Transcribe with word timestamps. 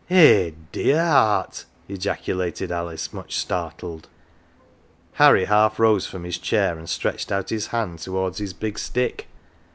"Eh, 0.09 0.49
dear 0.71 0.99
heart!" 1.05 1.65
ejaculated 1.87 2.71
Alice, 2.71 3.13
much 3.13 3.35
startled. 3.37 4.07
Harry 5.21 5.45
half 5.45 5.77
rose 5.79 6.07
from 6.07 6.23
his 6.23 6.39
chair, 6.39 6.75
and 6.75 6.89
stretched 6.89 7.31
out 7.31 7.51
his 7.51 7.67
hand 7.67 7.99
towards 7.99 8.39
his 8.39 8.51
big 8.53 8.79
stick. 8.79 9.27